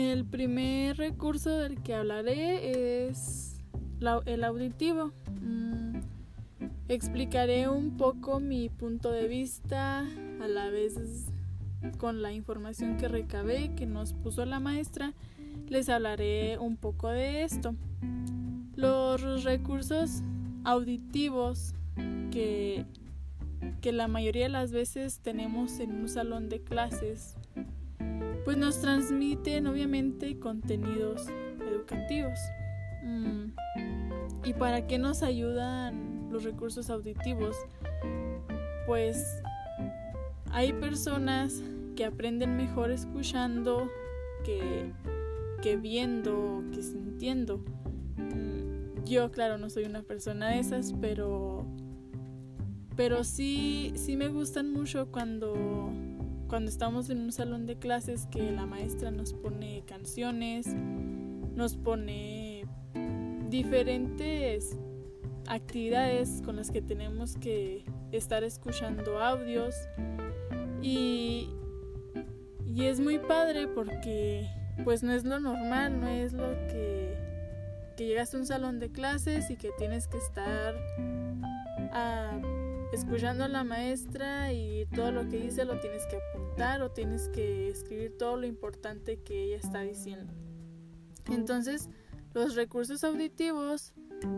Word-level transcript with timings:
El 0.00 0.24
primer 0.24 0.96
recurso 0.96 1.50
del 1.58 1.82
que 1.82 1.94
hablaré 1.94 3.06
es 3.06 3.60
el 4.24 4.44
auditivo. 4.44 5.12
Mm, 5.42 6.00
explicaré 6.88 7.68
un 7.68 7.98
poco 7.98 8.40
mi 8.40 8.70
punto 8.70 9.12
de 9.12 9.28
vista 9.28 9.98
a 9.98 10.48
la 10.48 10.70
vez 10.70 11.26
con 11.98 12.22
la 12.22 12.32
información 12.32 12.96
que 12.96 13.08
recabé 13.08 13.74
que 13.74 13.84
nos 13.84 14.14
puso 14.14 14.46
la 14.46 14.58
maestra. 14.58 15.12
Les 15.68 15.90
hablaré 15.90 16.56
un 16.56 16.78
poco 16.78 17.08
de 17.08 17.42
esto. 17.42 17.74
Los 18.76 19.44
recursos 19.44 20.22
auditivos 20.64 21.74
que, 22.30 22.86
que 23.82 23.92
la 23.92 24.08
mayoría 24.08 24.44
de 24.44 24.48
las 24.48 24.72
veces 24.72 25.20
tenemos 25.20 25.78
en 25.78 25.92
un 25.92 26.08
salón 26.08 26.48
de 26.48 26.62
clases, 26.62 27.36
pues 28.44 28.56
nos 28.56 28.80
transmiten 28.80 29.66
obviamente 29.66 30.38
contenidos 30.38 31.26
educativos. 31.60 32.38
Mm, 33.02 33.52
¿Y 34.44 34.54
para 34.54 34.86
qué 34.86 34.98
nos 34.98 35.22
ayudan 35.22 36.28
los 36.30 36.44
recursos 36.44 36.90
auditivos? 36.90 37.56
Pues 38.86 39.24
hay 40.52 40.72
personas 40.72 41.62
que 41.96 42.04
aprenden 42.04 42.56
mejor 42.56 42.90
escuchando 42.90 43.88
que, 44.44 44.92
que 45.62 45.76
viendo, 45.76 46.64
que 46.72 46.82
sintiendo. 46.82 47.64
Mm, 48.16 49.04
yo, 49.04 49.30
claro, 49.30 49.58
no 49.58 49.70
soy 49.70 49.84
una 49.84 50.02
persona 50.02 50.50
de 50.50 50.60
esas, 50.60 50.94
pero, 51.00 51.66
pero 52.96 53.24
sí, 53.24 53.92
sí 53.96 54.16
me 54.16 54.28
gustan 54.28 54.72
mucho 54.72 55.10
cuando, 55.10 55.92
cuando 56.50 56.68
estamos 56.68 57.08
en 57.10 57.20
un 57.20 57.30
salón 57.30 57.64
de 57.64 57.76
clases 57.78 58.26
que 58.26 58.50
la 58.50 58.66
maestra 58.66 59.12
nos 59.12 59.32
pone 59.32 59.84
canciones, 59.86 60.66
nos 61.54 61.76
pone 61.76 62.66
diferentes 63.48 64.76
actividades 65.46 66.42
con 66.44 66.56
las 66.56 66.72
que 66.72 66.82
tenemos 66.82 67.36
que 67.36 67.84
estar 68.10 68.42
escuchando 68.42 69.22
audios. 69.22 69.76
Y, 70.82 71.50
y 72.66 72.84
es 72.86 72.98
muy 72.98 73.20
padre 73.20 73.68
porque 73.68 74.48
pues 74.82 75.04
no 75.04 75.12
es 75.12 75.22
lo 75.22 75.38
normal, 75.38 76.00
no 76.00 76.08
es 76.08 76.32
lo 76.32 76.50
que, 76.66 77.16
que 77.96 78.06
llegas 78.06 78.34
a 78.34 78.38
un 78.38 78.46
salón 78.46 78.80
de 78.80 78.90
clases 78.90 79.50
y 79.50 79.56
que 79.56 79.70
tienes 79.78 80.08
que 80.08 80.18
estar 80.18 80.74
ah, 81.92 82.40
escuchando 82.92 83.44
a 83.44 83.48
la 83.48 83.64
maestra 83.64 84.52
y 84.52 84.86
todo 84.94 85.12
lo 85.12 85.28
que 85.28 85.38
dice 85.38 85.64
lo 85.64 85.78
tienes 85.80 86.06
que 86.06 86.16
apuntar 86.16 86.82
o 86.82 86.90
tienes 86.90 87.28
que 87.28 87.68
escribir 87.68 88.16
todo 88.18 88.36
lo 88.36 88.46
importante 88.46 89.20
que 89.22 89.44
ella 89.44 89.56
está 89.56 89.82
diciendo. 89.82 90.32
Entonces, 91.30 91.88
los 92.34 92.54
recursos 92.54 93.04
auditivos, 93.04 93.92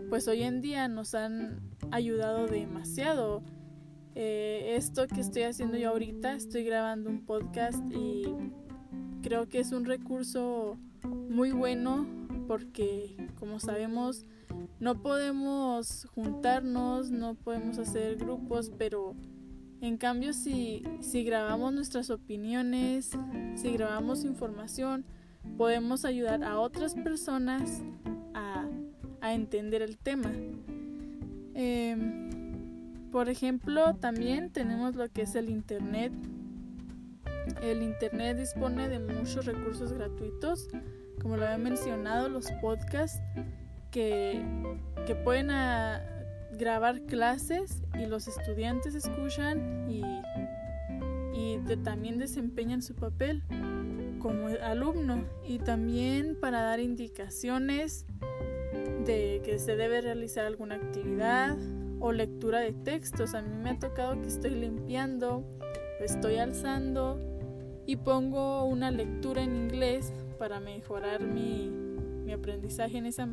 pues 0.09 0.27
hoy 0.27 0.43
en 0.43 0.61
día 0.61 0.87
nos 0.87 1.15
han 1.15 1.61
ayudado 1.91 2.47
demasiado. 2.47 3.43
Eh, 4.15 4.75
esto 4.75 5.07
que 5.07 5.21
estoy 5.21 5.43
haciendo 5.43 5.77
yo 5.77 5.89
ahorita, 5.89 6.33
estoy 6.33 6.63
grabando 6.63 7.09
un 7.09 7.25
podcast 7.25 7.83
y 7.91 8.25
creo 9.23 9.47
que 9.49 9.59
es 9.59 9.71
un 9.71 9.85
recurso 9.85 10.77
muy 11.03 11.51
bueno 11.51 12.05
porque 12.47 13.15
como 13.39 13.59
sabemos 13.59 14.25
no 14.79 15.01
podemos 15.01 16.07
juntarnos, 16.13 17.11
no 17.11 17.35
podemos 17.35 17.77
hacer 17.77 18.17
grupos, 18.17 18.71
pero 18.77 19.15
en 19.81 19.97
cambio 19.97 20.33
si, 20.33 20.83
si 21.01 21.23
grabamos 21.23 21.73
nuestras 21.73 22.09
opiniones, 22.09 23.11
si 23.55 23.73
grabamos 23.73 24.23
información, 24.23 25.05
podemos 25.57 26.05
ayudar 26.05 26.43
a 26.43 26.59
otras 26.59 26.95
personas 26.95 27.81
a, 28.33 28.65
a 29.21 29.33
entender 29.33 29.81
el 29.81 29.97
tema. 29.97 30.31
Em, 31.53 33.09
por 33.11 33.29
ejemplo, 33.29 33.95
también 33.95 34.51
tenemos 34.51 34.95
lo 34.95 35.07
que 35.09 35.23
es 35.23 35.35
el 35.35 35.49
Internet. 35.49 36.13
El 37.61 37.83
Internet 37.83 38.37
dispone 38.37 38.87
de 38.89 38.99
muchos 38.99 39.45
recursos 39.45 39.93
gratuitos, 39.93 40.67
como 41.21 41.37
lo 41.37 41.45
había 41.45 41.57
mencionado, 41.57 42.29
los 42.29 42.49
podcasts 42.61 43.21
que, 43.93 44.41
pueden 45.23 45.51
ah, 45.51 46.01
grabar 46.51 47.01
clases 47.01 47.83
y 47.97 48.07
los 48.07 48.27
estudiantes 48.27 48.95
escuchan 48.95 49.89
y, 49.89 50.01
y 51.33 51.59
también 51.83 52.17
desempeñan 52.17 52.81
su 52.81 52.95
papel 52.95 53.43
como 54.19 54.47
alumno 54.63 55.25
y 55.47 55.59
también 55.59 56.37
para 56.39 56.61
dar 56.61 56.79
indicaciones 56.79 58.05
de 59.05 59.41
que 59.45 59.59
se 59.59 59.75
debe 59.75 60.01
realizar 60.01 60.45
alguna 60.45 60.75
actividad 60.75 61.57
o 61.99 62.11
lectura 62.11 62.59
de 62.59 62.73
textos. 62.73 63.35
A 63.35 63.41
mí 63.41 63.55
me 63.63 63.71
ha 63.71 63.79
tocado 63.79 64.19
que 64.21 64.27
estoy 64.27 64.51
limpiando, 64.51 65.43
estoy 65.99 66.37
alzando 66.37 67.19
y 67.85 67.97
pongo 67.97 68.63
una 68.65 68.89
lectura 68.91 69.43
en 69.43 69.55
inglés 69.55 70.13
para 70.39 70.59
mejorar 70.59 71.21
mi, 71.21 71.69
mi 72.25 72.31
aprendizaje 72.31 72.97
en 72.97 73.05
esa 73.05 73.27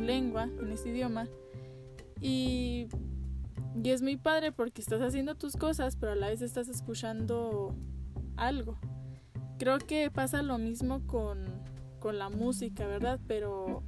lengua, 0.00 0.44
en 0.44 0.72
ese 0.72 0.90
idioma. 0.90 1.28
Y, 2.20 2.88
y 3.82 3.90
es 3.90 4.02
muy 4.02 4.16
padre 4.16 4.52
porque 4.52 4.80
estás 4.80 5.00
haciendo 5.00 5.34
tus 5.34 5.56
cosas, 5.56 5.96
pero 5.96 6.12
a 6.12 6.16
la 6.16 6.28
vez 6.28 6.42
estás 6.42 6.68
escuchando 6.68 7.74
algo. 8.36 8.78
Creo 9.58 9.78
que 9.78 10.10
pasa 10.10 10.42
lo 10.42 10.58
mismo 10.58 11.06
con, 11.06 11.46
con 11.98 12.18
la 12.18 12.28
música, 12.28 12.86
¿verdad? 12.86 13.20
Pero 13.26 13.82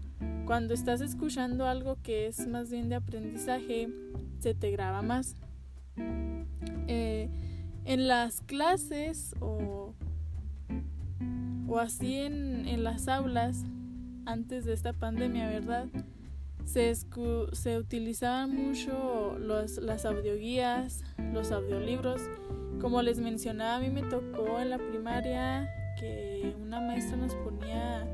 cuando 0.47 0.75
estás 0.75 1.01
escuchando 1.01 1.67
algo 1.67 1.97
que 2.03 2.27
es 2.27 2.47
más 2.47 2.71
bien 2.71 2.89
de 2.89 2.97
aprendizaje, 2.97 3.89
se 4.41 4.55
te 4.55 4.71
graba 4.71 5.03
más. 5.03 5.37
Eh, 6.89 7.31
en 7.85 8.09
las 8.09 8.41
clases 8.43 9.35
o, 9.41 9.95
o 11.69 11.79
así 11.79 12.17
en, 12.17 12.67
en, 12.67 12.83
las 12.83 13.07
aulas, 13.07 13.65
antes 14.31 14.65
de 14.65 14.73
esta 14.73 14.93
pandemia, 14.93 15.49
¿verdad? 15.49 15.87
Se, 16.65 16.95
se 16.95 17.79
utilizaban 17.79 18.55
mucho 18.55 19.37
los, 19.39 19.79
las 19.79 20.05
audioguías, 20.05 21.03
los 21.33 21.51
audiolibros. 21.51 22.23
Como 22.81 23.03
les 23.03 23.19
mencionaba, 23.19 23.77
a 23.77 23.81
mí 23.81 23.91
me 23.91 24.03
tocó 24.03 24.61
en 24.61 24.71
la 24.71 24.79
primaria 24.79 25.69
que 25.99 26.55
una 26.63 26.81
maestra 26.81 27.17
nos 27.17 27.35
ponía 27.35 28.07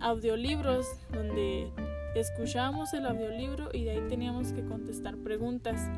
audiolibros 0.00 0.86
donde 1.12 1.70
escuchábamos 2.14 2.92
el 2.94 3.06
audiolibro 3.06 3.68
y 3.72 3.84
de 3.84 3.90
ahí 3.92 4.02
teníamos 4.08 4.52
que 4.52 4.64
contestar 4.64 5.16
preguntas. 5.18 5.88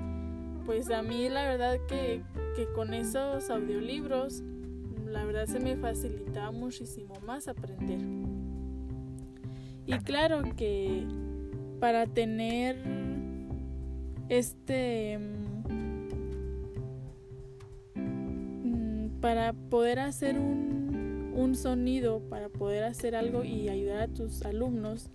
Pues 0.66 0.90
a 0.90 1.02
mí 1.02 1.28
la 1.28 1.44
verdad 1.44 1.78
que, 1.88 2.22
que 2.56 2.66
con 2.72 2.92
esos 2.92 3.48
audiolibros 3.50 4.42
la 5.12 5.24
verdad 5.24 5.46
se 5.46 5.60
me 5.60 5.76
facilitaba 5.76 6.50
muchísimo 6.50 7.14
más 7.24 7.48
aprender. 7.48 8.00
Y 9.86 9.98
claro 10.04 10.42
que 10.56 11.06
para 11.80 12.06
tener 12.06 12.76
este 14.28 15.18
mm, 17.94 19.20
para 19.20 19.52
poder 19.52 19.98
hacer 19.98 20.38
un 20.38 20.72
un 21.34 21.54
sonido 21.54 22.20
para 22.28 22.48
poder 22.48 22.84
hacer 22.84 23.16
algo 23.16 23.44
y 23.44 23.68
ayudar 23.68 24.02
a 24.02 24.08
tus 24.08 24.42
alumnos, 24.42 25.10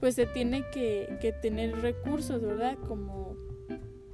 pues 0.00 0.14
se 0.14 0.26
tiene 0.26 0.64
que, 0.72 1.18
que 1.20 1.32
tener 1.32 1.80
recursos, 1.80 2.42
¿verdad? 2.42 2.76
Como 2.86 3.36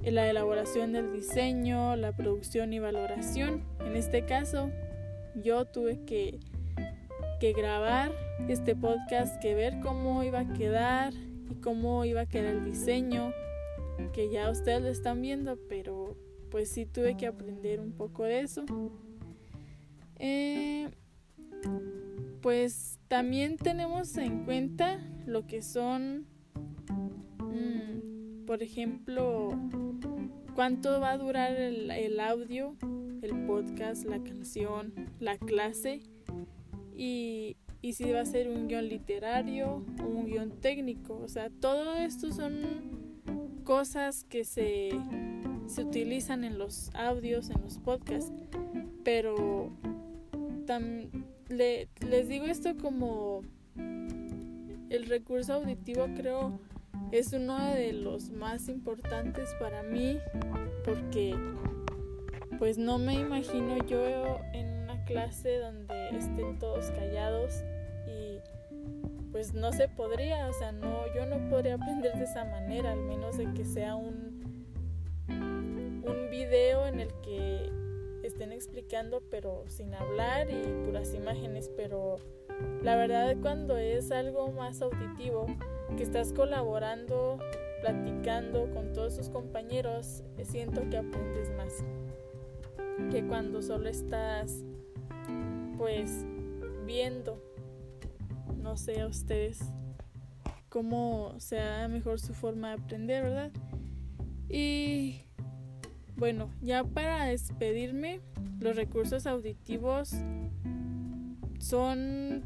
la 0.01 0.29
elaboración 0.29 0.93
del 0.93 1.11
diseño, 1.13 1.95
la 1.95 2.15
producción 2.15 2.73
y 2.73 2.79
valoración. 2.79 3.63
En 3.85 3.95
este 3.95 4.25
caso, 4.25 4.69
yo 5.35 5.65
tuve 5.65 6.03
que, 6.05 6.39
que 7.39 7.53
grabar 7.53 8.11
este 8.47 8.75
podcast, 8.75 9.41
que 9.41 9.55
ver 9.55 9.79
cómo 9.81 10.23
iba 10.23 10.39
a 10.39 10.53
quedar 10.53 11.13
y 11.49 11.55
cómo 11.55 12.05
iba 12.05 12.21
a 12.21 12.25
quedar 12.25 12.55
el 12.55 12.65
diseño, 12.65 13.31
que 14.13 14.29
ya 14.29 14.49
ustedes 14.49 14.81
lo 14.81 14.89
están 14.89 15.21
viendo, 15.21 15.57
pero 15.69 16.15
pues 16.49 16.69
sí 16.69 16.85
tuve 16.85 17.17
que 17.17 17.27
aprender 17.27 17.79
un 17.79 17.93
poco 17.93 18.23
de 18.23 18.41
eso. 18.41 18.65
Eh, 20.17 20.89
pues 22.41 22.99
también 23.07 23.57
tenemos 23.57 24.17
en 24.17 24.45
cuenta 24.45 24.99
lo 25.25 25.47
que 25.47 25.61
son, 25.61 26.25
mm, 27.39 28.45
por 28.45 28.61
ejemplo, 28.61 29.49
cuánto 30.53 30.99
va 30.99 31.11
a 31.11 31.17
durar 31.17 31.53
el, 31.53 32.19
audio, 32.19 32.75
el 33.23 33.45
podcast, 33.45 34.05
la 34.05 34.21
canción, 34.23 34.93
la 35.19 35.37
clase 35.37 36.01
y, 36.95 37.57
y 37.81 37.93
si 37.93 38.11
va 38.11 38.21
a 38.21 38.25
ser 38.25 38.49
un 38.49 38.67
guion 38.67 38.87
literario 38.87 39.83
o 40.01 40.05
un 40.05 40.25
guion 40.25 40.51
técnico. 40.61 41.19
O 41.23 41.27
sea, 41.27 41.49
todo 41.49 41.95
esto 41.95 42.31
son 42.31 43.63
cosas 43.63 44.23
que 44.25 44.43
se, 44.43 44.91
se 45.67 45.83
utilizan 45.83 46.43
en 46.43 46.57
los 46.57 46.93
audios, 46.93 47.49
en 47.49 47.61
los 47.61 47.77
podcasts, 47.77 48.31
pero 49.03 49.71
también 50.65 51.25
les 51.49 52.27
digo 52.27 52.45
esto 52.45 52.75
como 52.77 53.41
el 54.89 55.05
recurso 55.07 55.53
auditivo 55.53 56.07
creo 56.15 56.59
es 57.11 57.33
uno 57.33 57.63
de 57.73 57.93
los 57.93 58.31
más 58.31 58.69
importantes 58.69 59.49
para 59.59 59.83
mí 59.83 60.17
porque 60.83 61.35
pues 62.59 62.77
no 62.77 62.97
me 62.97 63.13
imagino 63.13 63.77
yo 63.85 64.39
en 64.53 64.83
una 64.83 65.03
clase 65.05 65.59
donde 65.59 66.09
estén 66.09 66.59
todos 66.59 66.91
callados 66.91 67.63
y 68.07 68.39
pues 69.31 69.53
no 69.53 69.71
se 69.71 69.87
podría, 69.87 70.47
o 70.47 70.53
sea, 70.53 70.71
no 70.71 71.05
yo 71.15 71.25
no 71.25 71.49
podría 71.49 71.75
aprender 71.75 72.13
de 72.13 72.25
esa 72.25 72.45
manera, 72.45 72.91
al 72.91 73.01
menos 73.01 73.37
de 73.37 73.51
que 73.53 73.65
sea 73.65 73.95
un 73.95 74.43
un 75.27 76.29
video 76.29 76.85
en 76.85 76.99
el 76.99 77.09
que 77.21 77.71
estén 78.23 78.51
explicando 78.51 79.21
pero 79.29 79.63
sin 79.67 79.93
hablar 79.93 80.49
y 80.49 80.61
puras 80.85 81.13
imágenes, 81.13 81.71
pero 81.75 82.17
la 82.81 82.95
verdad 82.95 83.35
cuando 83.41 83.77
es 83.77 84.11
algo 84.11 84.51
más 84.51 84.81
auditivo, 84.81 85.47
que 85.97 86.03
estás 86.03 86.33
colaborando, 86.33 87.39
platicando 87.81 88.69
con 88.73 88.93
todos 88.93 89.17
tus 89.17 89.29
compañeros, 89.29 90.23
siento 90.43 90.81
que 90.89 90.97
aprendes 90.97 91.49
más 91.55 91.83
que 93.11 93.25
cuando 93.25 93.61
solo 93.61 93.89
estás 93.89 94.63
pues 95.77 96.25
viendo, 96.85 97.41
no 98.61 98.77
sé 98.77 99.01
a 99.01 99.07
ustedes 99.07 99.59
cómo 100.69 101.35
sea 101.39 101.87
mejor 101.87 102.19
su 102.19 102.33
forma 102.33 102.69
de 102.69 102.81
aprender, 102.81 103.23
¿verdad? 103.23 103.51
Y 104.49 105.21
bueno, 106.15 106.49
ya 106.61 106.83
para 106.83 107.25
despedirme, 107.25 108.21
los 108.59 108.75
recursos 108.75 109.27
auditivos 109.27 110.13
son 111.59 112.45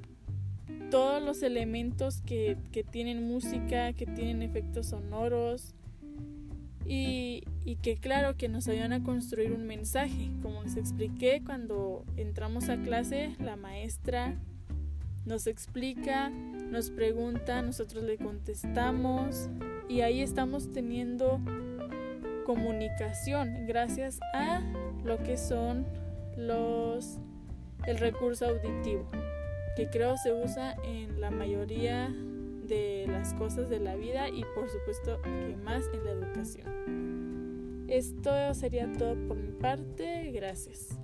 todos 0.90 1.22
los 1.22 1.44
elementos 1.44 2.22
que, 2.22 2.58
tienen 2.92 3.28
música, 3.28 3.94
que 3.94 4.06
tienen 4.06 4.42
efectos 4.42 4.88
sonoros 4.88 5.76
y, 6.88 7.44
y, 7.66 7.75
que 7.78 7.98
claro 7.98 8.38
que 8.38 8.48
nos 8.48 8.68
ayudan 8.68 8.94
a 8.94 9.04
construir 9.04 9.51
un 9.51 9.66
mensaje. 9.66 10.31
Como 10.42 10.63
les 10.63 10.78
expliqué, 10.78 11.42
cuando 11.45 12.06
entramos 12.16 12.69
a 12.69 12.78
clase, 12.78 13.36
la 13.39 13.56
maestra 13.56 14.38
nos 15.25 15.45
explica, 15.45 16.30
nos 16.30 16.89
pregunta, 16.89 17.62
nosotros 17.62 18.04
le 18.06 18.18
contestamos 18.18 19.50
y 19.89 20.01
ahí 20.01 20.22
estamos 20.22 20.72
teniendo 20.72 21.42
comunicación 22.45 23.68
gracias 23.68 24.19
a 24.34 24.62
lo 25.04 25.22
que 25.22 25.36
son 25.36 25.86
los 26.38 27.18
el 27.86 27.98
recurso 27.98 28.45
auditivo, 28.48 29.06
que 29.75 29.89
creo 29.89 30.16
se 30.18 30.34
usa 30.34 30.75
en 30.86 31.19
la 31.19 31.30
mayoría 31.30 32.13
de 32.68 33.06
las 33.08 33.34
cosas 33.34 33.69
de 33.69 33.80
la 33.80 33.96
vida 33.96 34.30
y 34.30 34.44
por 34.56 34.69
supuesto 34.69 35.22
que 35.22 35.58
más 35.64 35.84
en 35.94 36.04
la 36.04 36.12
educación. 36.12 37.86
Esto 37.88 38.54
sería 38.54 38.92
todo 38.94 39.16
por 39.28 39.38
mi 39.38 39.52
parte, 39.54 40.31
gracias. 40.31 40.98